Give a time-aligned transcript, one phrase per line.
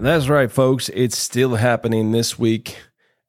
[0.00, 0.88] That's right, folks.
[0.94, 2.78] It's still happening this week.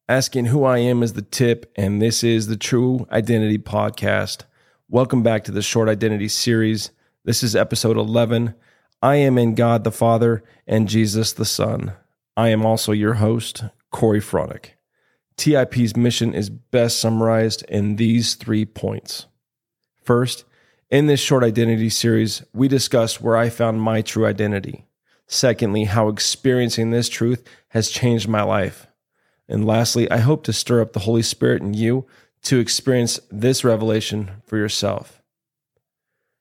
[0.08, 4.44] Asking who I am is the tip, and this is the True Identity Podcast.
[4.88, 6.92] Welcome back to the Short Identity series.
[7.26, 8.56] This is episode 11.
[9.02, 11.92] I am in God the Father and Jesus the Son.
[12.38, 14.68] I am also your host, Corey Fronick.
[15.36, 19.26] TIP's mission is best summarized in these three points.
[20.06, 20.46] First,
[20.90, 24.86] in this short identity series, we discuss where I found my true identity.
[25.34, 28.88] Secondly, how experiencing this truth has changed my life.
[29.48, 32.06] And lastly, I hope to stir up the Holy Spirit in you
[32.44, 35.24] to experience this revelation for yourself.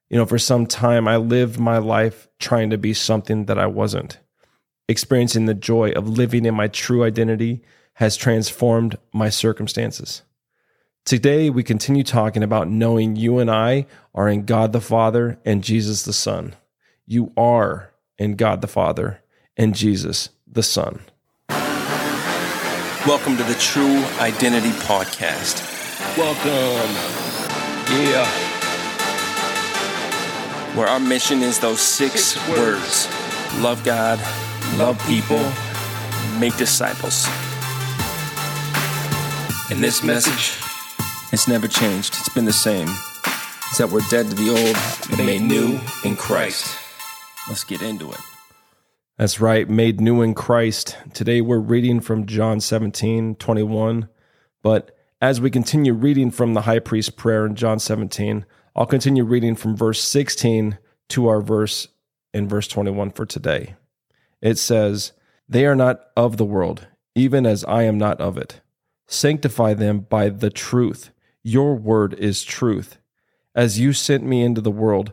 [0.08, 3.66] You know, for some time, I lived my life trying to be something that I
[3.66, 4.18] wasn't.
[4.88, 7.62] Experiencing the joy of living in my true identity
[7.94, 10.22] has transformed my circumstances.
[11.04, 15.62] Today, we continue talking about knowing you and I are in God the Father and
[15.62, 16.56] Jesus the Son.
[17.06, 17.89] You are
[18.20, 19.22] in God the Father
[19.56, 21.00] and Jesus the Son.
[23.06, 25.66] Welcome to the True Identity Podcast.
[26.18, 26.90] Welcome.
[28.04, 28.26] Yeah.
[30.76, 33.08] Where our mission is those six, six words.
[33.08, 34.18] words love God,
[34.76, 35.42] love people,
[36.38, 37.26] make disciples.
[39.70, 40.58] And this message,
[41.32, 42.16] it's never changed.
[42.18, 42.88] It's been the same.
[43.70, 46.79] It's that we're dead to the old and made new in Christ.
[47.48, 48.20] Let's get into it.
[49.16, 50.96] That's right, made new in Christ.
[51.12, 54.08] Today we're reading from John 17, 21.
[54.62, 59.24] But as we continue reading from the high priest prayer in John 17, I'll continue
[59.24, 60.78] reading from verse 16
[61.10, 61.88] to our verse
[62.32, 63.74] in verse 21 for today.
[64.40, 65.12] It says,
[65.48, 68.60] They are not of the world, even as I am not of it.
[69.06, 71.10] Sanctify them by the truth.
[71.42, 72.98] Your word is truth.
[73.54, 75.12] As you sent me into the world,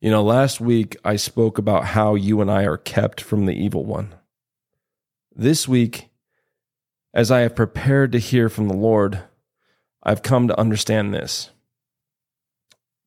[0.00, 3.54] You know, last week I spoke about how you and I are kept from the
[3.54, 4.14] evil one.
[5.34, 6.08] This week,
[7.12, 9.22] as I have prepared to hear from the Lord,
[10.02, 11.50] I've come to understand this.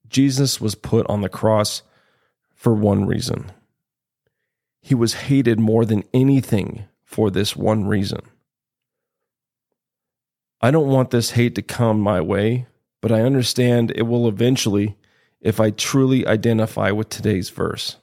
[0.10, 1.84] Jesus was put on the cross
[2.54, 3.52] for one reason.
[4.82, 8.22] He was hated more than anything for this one reason.
[10.60, 12.68] I don't want this hate to come my way
[13.02, 14.96] but I understand it will eventually
[15.42, 17.98] if I truly identify with today's verse.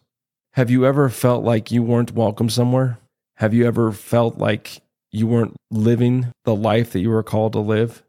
[0.53, 2.99] Have you ever felt like you weren't welcome somewhere?
[3.37, 4.83] Have you ever felt like
[5.13, 8.03] you weren't living the life that you were called to live?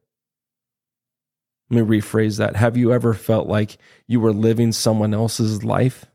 [1.69, 2.55] Let me rephrase that.
[2.55, 6.05] Have you ever felt like you were living someone else's life?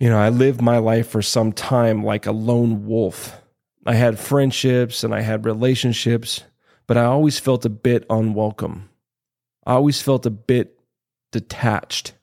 [0.00, 3.40] You know, I lived my life for some time like a lone wolf.
[3.86, 6.42] I had friendships and I had relationships,
[6.86, 8.88] but I always felt a bit unwelcome.
[9.68, 10.80] I always felt a bit
[11.30, 12.14] detached.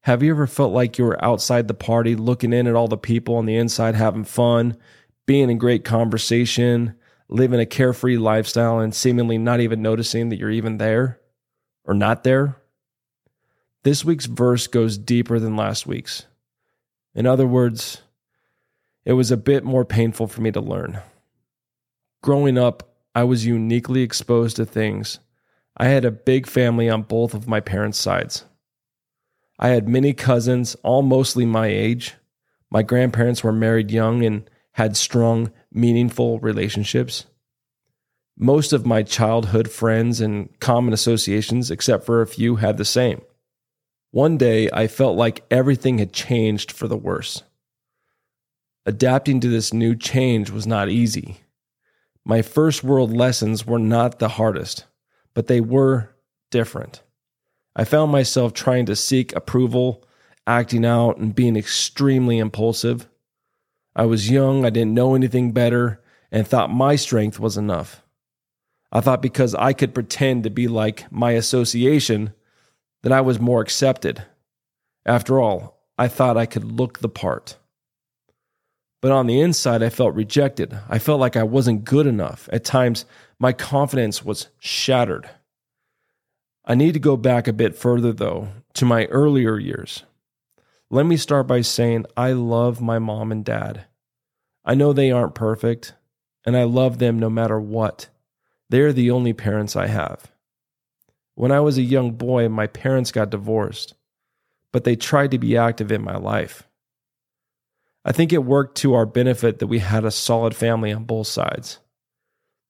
[0.00, 2.96] Have you ever felt like you were outside the party, looking in at all the
[2.96, 4.78] people on the inside having fun,
[5.26, 6.94] being in great conversation,
[7.28, 11.20] living a carefree lifestyle, and seemingly not even noticing that you're even there
[11.84, 12.56] or not there?
[13.82, 16.24] This week's verse goes deeper than last week's.
[17.14, 18.00] In other words,
[19.04, 20.98] it was a bit more painful for me to learn.
[22.22, 25.18] Growing up, I was uniquely exposed to things.
[25.78, 28.44] I had a big family on both of my parents' sides.
[29.58, 32.14] I had many cousins, all mostly my age.
[32.70, 37.26] My grandparents were married young and had strong, meaningful relationships.
[38.36, 43.22] Most of my childhood friends and common associations, except for a few, had the same.
[44.10, 47.42] One day, I felt like everything had changed for the worse.
[48.86, 51.38] Adapting to this new change was not easy.
[52.24, 54.84] My first world lessons were not the hardest,
[55.38, 56.10] but they were
[56.50, 57.04] different.
[57.76, 60.04] I found myself trying to seek approval,
[60.48, 63.08] acting out, and being extremely impulsive.
[63.94, 66.02] I was young, I didn't know anything better,
[66.32, 68.02] and thought my strength was enough.
[68.90, 72.32] I thought because I could pretend to be like my association,
[73.04, 74.24] that I was more accepted.
[75.06, 77.58] After all, I thought I could look the part.
[79.00, 80.76] But on the inside, I felt rejected.
[80.88, 82.48] I felt like I wasn't good enough.
[82.52, 83.04] At times,
[83.38, 85.30] my confidence was shattered.
[86.64, 90.02] I need to go back a bit further, though, to my earlier years.
[90.90, 93.84] Let me start by saying I love my mom and dad.
[94.64, 95.94] I know they aren't perfect.
[96.44, 98.08] and I love them no matter what.
[98.70, 100.32] They're the only parents I have.
[101.34, 103.94] When I was a young boy, my parents got divorced,
[104.72, 106.67] but they tried to be active in my life.
[108.04, 111.26] I think it worked to our benefit that we had a solid family on both
[111.26, 111.78] sides.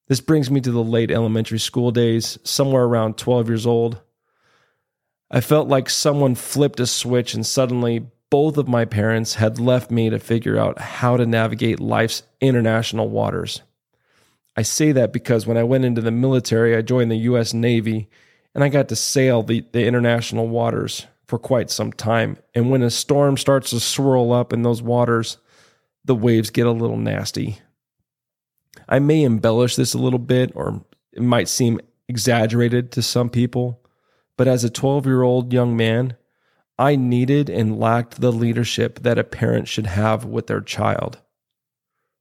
[0.09, 4.01] This brings me to the late elementary school days, somewhere around 12 years old.
[5.31, 9.91] I felt like someone flipped a switch and suddenly both of my parents had left
[9.91, 13.63] me to figure out how to navigate life's international waters.
[14.57, 18.09] I say that because when I went into the military, I joined the US Navy
[18.55, 22.39] and I got to sail the, the international waters for quite some time.
[22.55, 25.37] And when a storm starts to swirl up in those waters,
[26.05, 27.59] the waves get a little nasty.
[28.89, 30.83] I may embellish this a little bit, or
[31.13, 33.85] it might seem exaggerated to some people,
[34.39, 36.17] but as a 12 year old young man,
[36.79, 41.19] I needed and lacked the leadership that a parent should have with their child.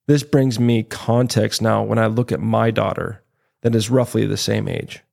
[0.08, 3.24] This brings me context now when I look at my daughter,
[3.62, 5.04] that is roughly the same age.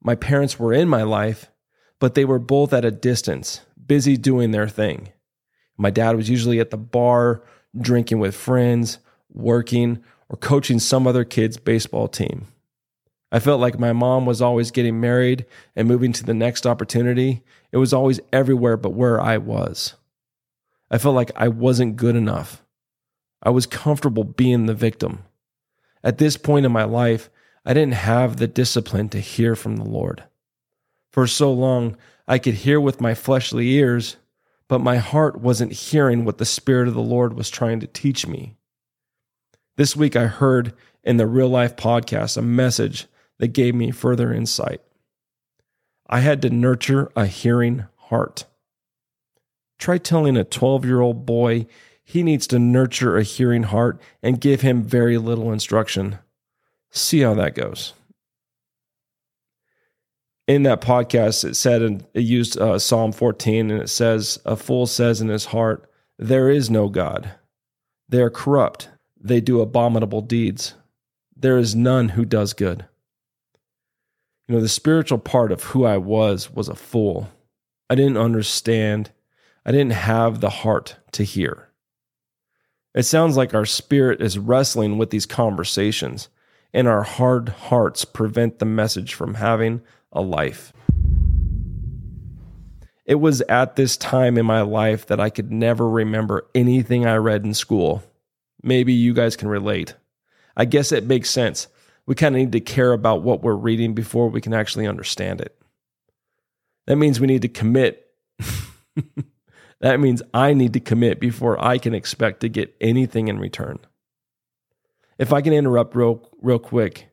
[0.00, 1.50] My parents were in my life,
[2.00, 5.12] but they were both at a distance, busy doing their thing.
[5.76, 7.42] My dad was usually at the bar,
[7.80, 8.98] drinking with friends,
[9.32, 12.46] working, or coaching some other kid's baseball team.
[13.30, 15.44] I felt like my mom was always getting married
[15.76, 17.42] and moving to the next opportunity.
[17.72, 19.94] It was always everywhere but where I was.
[20.90, 22.62] I felt like I wasn't good enough.
[23.42, 25.24] I was comfortable being the victim.
[26.02, 27.28] At this point in my life,
[27.66, 30.24] I didn't have the discipline to hear from the Lord.
[31.18, 31.96] For so long,
[32.28, 34.18] I could hear with my fleshly ears,
[34.68, 38.28] but my heart wasn't hearing what the Spirit of the Lord was trying to teach
[38.28, 38.54] me.
[39.76, 44.32] This week, I heard in the Real Life podcast a message that gave me further
[44.32, 44.80] insight.
[46.08, 48.44] I had to nurture a hearing heart.
[49.76, 51.66] Try telling a 12 year old boy
[52.04, 56.20] he needs to nurture a hearing heart and give him very little instruction.
[56.90, 57.94] See how that goes.
[60.48, 64.56] In that podcast, it said, and it used uh, Psalm 14, and it says, A
[64.56, 67.30] fool says in his heart, There is no God.
[68.08, 68.88] They are corrupt
[69.20, 70.74] they do abominable deeds.
[71.36, 72.86] There is none who does good.
[74.46, 77.28] You know, the spiritual part of who I was was a fool.
[77.90, 79.10] I didn't understand.
[79.64, 81.68] I didn't have the heart to hear.
[82.94, 86.28] It sounds like our spirit is wrestling with these conversations,
[86.72, 89.82] and our hard hearts prevent the message from having
[90.12, 90.72] a life.
[93.04, 97.16] It was at this time in my life that I could never remember anything I
[97.16, 98.02] read in school
[98.62, 99.94] Maybe you guys can relate.
[100.56, 101.68] I guess it makes sense.
[102.06, 105.40] We kind of need to care about what we're reading before we can actually understand
[105.40, 105.56] it.
[106.86, 108.06] That means we need to commit.
[109.80, 113.78] that means I need to commit before I can expect to get anything in return.
[115.18, 117.07] If I can interrupt real, real quick,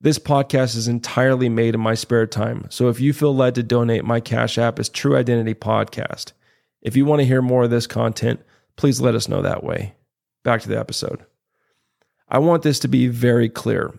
[0.00, 2.66] this podcast is entirely made in my spare time.
[2.70, 6.32] So if you feel led to donate, my Cash App is True Identity Podcast.
[6.80, 8.40] If you want to hear more of this content,
[8.76, 9.94] please let us know that way
[10.42, 11.24] back to the episode.
[12.28, 13.92] I want this to be very clear.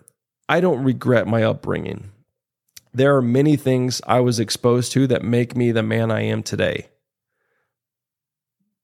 [0.48, 2.10] I don't regret my upbringing.
[2.92, 6.42] There are many things I was exposed to that make me the man I am
[6.42, 6.88] today.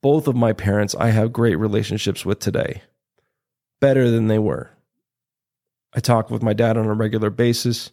[0.00, 2.82] Both of my parents I have great relationships with today,
[3.80, 4.70] better than they were.
[5.94, 7.92] I talk with my dad on a regular basis,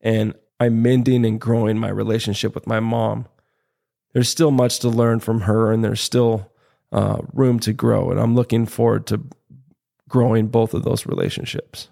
[0.00, 3.26] and I'm mending and growing my relationship with my mom.
[4.12, 6.50] There's still much to learn from her, and there's still
[6.92, 8.10] uh, room to grow.
[8.10, 9.22] And I'm looking forward to
[10.08, 11.88] growing both of those relationships.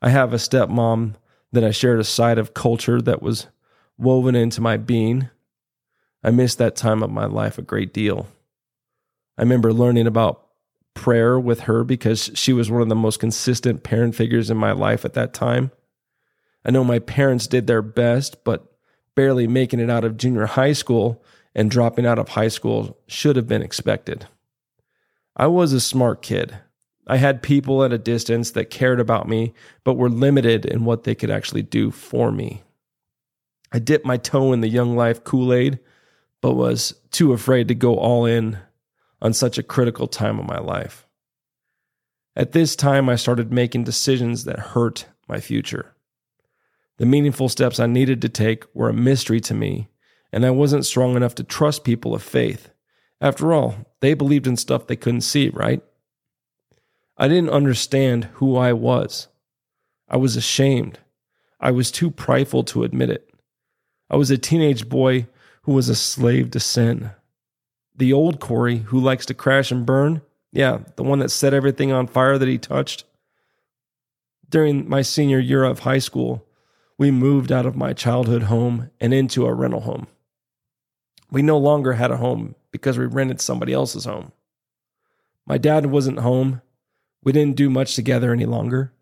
[0.00, 1.14] I have a stepmom
[1.52, 3.46] that I shared a side of culture that was
[3.98, 5.28] woven into my being.
[6.22, 8.28] I missed that time of my life a great deal.
[9.36, 10.46] I remember learning about
[10.94, 14.72] prayer with her because she was one of the most consistent parent figures in my
[14.72, 15.70] life at that time.
[16.64, 18.72] I know my parents did their best, but
[19.14, 21.22] barely making it out of junior high school
[21.54, 24.26] and dropping out of high school should have been expected.
[25.36, 26.58] I was a smart kid.
[27.06, 31.04] I had people at a distance that cared about me, but were limited in what
[31.04, 32.62] they could actually do for me.
[33.72, 35.80] I dipped my toe in the young life Kool Aid,
[36.40, 38.58] but was too afraid to go all in
[39.22, 41.06] on such a critical time of my life.
[42.36, 45.96] At this time, I started making decisions that hurt my future.
[46.98, 49.88] The meaningful steps I needed to take were a mystery to me
[50.32, 52.70] and I wasn't strong enough to trust people of faith.
[53.20, 55.82] After all, they believed in stuff they couldn't see, right?
[57.16, 59.28] I didn't understand who I was.
[60.08, 60.98] I was ashamed.
[61.60, 63.28] I was too prideful to admit it.
[64.10, 65.28] I was a teenage boy
[65.62, 67.10] who was a slave to sin.
[67.96, 70.22] The old Corey who likes to crash and burn
[70.52, 73.04] Yeah, the one that set everything on fire that he touched.
[74.48, 76.46] During my senior year of high school,
[76.98, 80.06] we moved out of my childhood home and into a rental home.
[81.30, 84.32] We no longer had a home because we rented somebody else's home.
[85.46, 86.60] My dad wasn't home.
[87.24, 88.92] We didn't do much together any longer.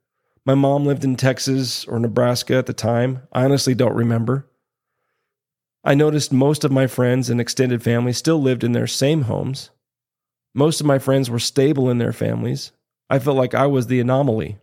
[0.44, 3.22] My mom lived in Texas or Nebraska at the time.
[3.32, 4.46] I honestly don't remember.
[5.82, 9.70] I noticed most of my friends and extended family still lived in their same homes.
[10.52, 12.72] Most of my friends were stable in their families.
[13.08, 14.58] I felt like I was the anomaly.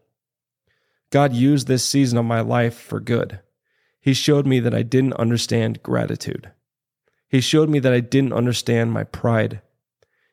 [1.10, 3.40] God used this season of my life for good.
[4.00, 6.52] He showed me that I didn't understand gratitude.
[7.30, 9.62] He showed me that I didn't understand my pride.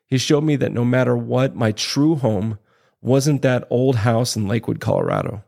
[0.05, 2.59] He showed me that no matter what, my true home
[3.01, 5.43] wasn't that old house in Lakewood, Colorado.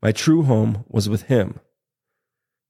[0.00, 1.60] My true home was with Him.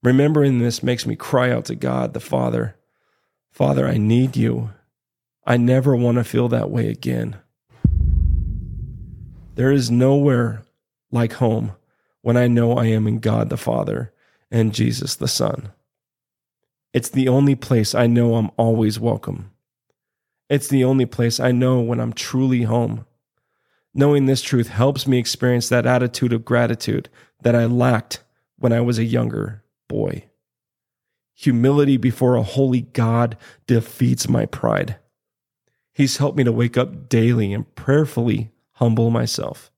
[0.03, 2.75] Remembering this makes me cry out to God, the Father
[3.53, 4.71] Father, I need you.
[5.45, 7.37] I never want to feel that way again.
[9.53, 10.63] There is nowhere
[11.11, 11.73] like home
[12.23, 14.11] when I know I am in God the Father
[14.49, 15.71] and Jesus the Son.
[16.93, 19.51] It's the only place I know I'm always welcome.
[20.49, 23.05] It's the only place I know when I'm truly home.
[23.93, 27.07] Knowing this truth helps me experience that attitude of gratitude
[27.43, 28.23] that I lacked
[28.57, 29.62] when I was a younger
[29.93, 30.25] boy.
[31.35, 34.97] Humility before a holy God defeats my pride.
[35.93, 39.71] He's helped me to wake up daily and prayerfully humble myself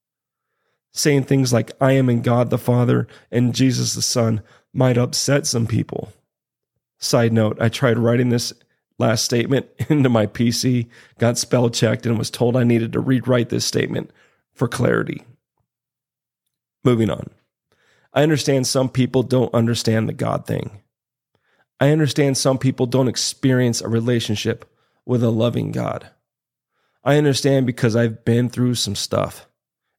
[0.95, 4.41] saying things like, I am in God the Father and Jesus the Son
[4.74, 6.13] might upset some people.
[7.00, 8.53] Side note, I tried writing this
[8.98, 10.88] last statement into my PC,
[11.19, 14.10] got spell checked, and was told I needed to rewrite this statement
[14.53, 15.24] for clarity.
[16.86, 17.29] Moving on.
[18.15, 20.81] I understand some people don't understand the God thing.
[21.81, 24.72] I understand some people don't experience a relationship
[25.05, 26.10] with a loving God.
[27.03, 29.48] I understand because I've been through some stuff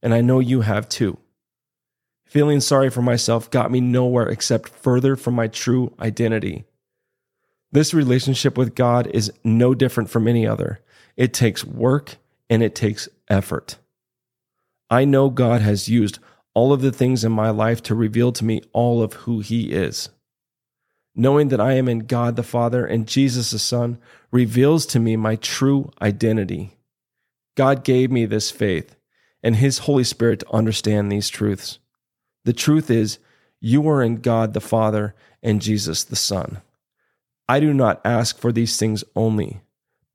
[0.02, 1.18] and I know you have too.
[2.24, 6.64] Feeling sorry for myself got me nowhere except further from my true identity.
[7.70, 10.80] This relationship with God is no different from any other.
[11.16, 12.16] It takes work
[12.48, 13.76] and it takes effort.
[14.88, 16.18] I know God has used
[16.56, 19.74] all of the things in my life to reveal to me all of who He
[19.74, 20.08] is.
[21.14, 23.98] Knowing that I am in God the Father and Jesus the Son
[24.32, 26.70] reveals to me my true identity.
[27.58, 28.96] God gave me this faith
[29.42, 31.78] and His Holy Spirit to understand these truths.
[32.46, 33.18] The truth is,
[33.60, 36.62] you are in God the Father and Jesus the Son.
[37.46, 39.60] I do not ask for these things only,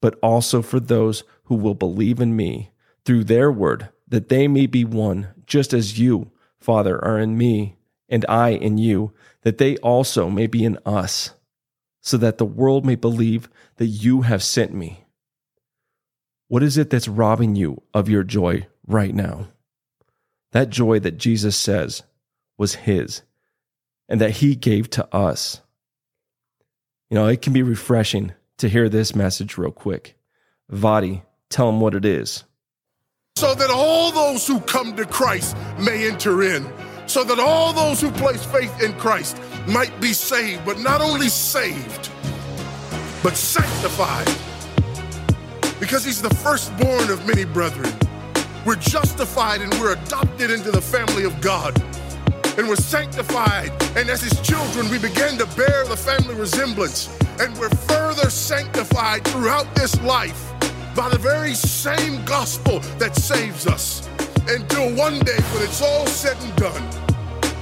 [0.01, 2.71] but also for those who will believe in me
[3.05, 7.77] through their word, that they may be one, just as you, Father, are in me,
[8.07, 11.31] and I in you, that they also may be in us,
[12.01, 15.05] so that the world may believe that you have sent me.
[16.47, 19.47] What is it that's robbing you of your joy right now.
[20.51, 22.03] That joy that Jesus says
[22.57, 23.23] was his
[24.09, 25.61] and that he gave to us.
[27.09, 30.17] You know, it can be refreshing to hear this message real quick.
[30.69, 32.43] Vadi, tell him what it is.
[33.41, 36.71] So that all those who come to Christ may enter in,
[37.07, 39.35] so that all those who place faith in Christ
[39.67, 42.11] might be saved, but not only saved,
[43.23, 44.29] but sanctified.
[45.79, 47.91] Because he's the firstborn of many brethren.
[48.63, 51.81] We're justified and we're adopted into the family of God.
[52.59, 53.71] And we're sanctified.
[53.97, 57.09] And as his children, we begin to bear the family resemblance.
[57.39, 60.50] And we're further sanctified throughout this life
[60.95, 64.07] by the very same gospel that saves us.
[64.47, 66.83] Until one day, when it's all said and done,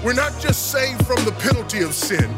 [0.04, 2.34] we're not just saved from the penalty of sin.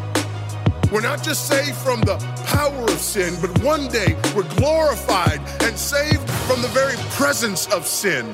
[0.92, 2.18] We're not just saved from the
[2.48, 7.86] power of sin, but one day we're glorified and saved from the very presence of
[7.86, 8.30] sin.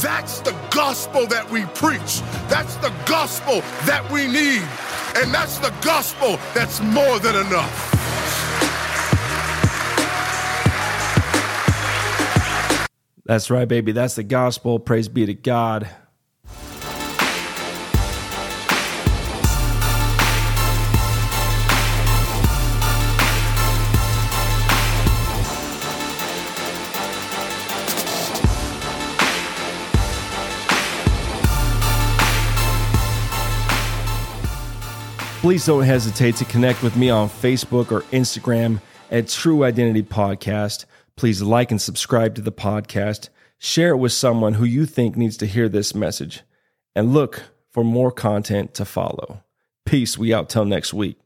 [0.00, 2.20] That's the gospel that we preach.
[2.48, 4.62] That's the gospel that we need.
[5.16, 7.95] And that's the gospel that's more than enough.
[13.26, 13.90] That's right, baby.
[13.90, 14.78] That's the gospel.
[14.78, 15.88] Praise be to God.
[35.40, 38.80] Please don't hesitate to connect with me on Facebook or Instagram
[39.10, 40.86] at True Identity Podcast.
[41.16, 43.30] Please like and subscribe to the podcast.
[43.58, 46.42] Share it with someone who you think needs to hear this message.
[46.94, 49.42] And look for more content to follow.
[49.86, 50.18] Peace.
[50.18, 51.18] We out till next week.